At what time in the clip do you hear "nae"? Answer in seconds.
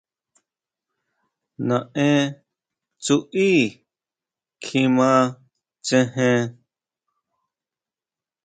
1.67-2.13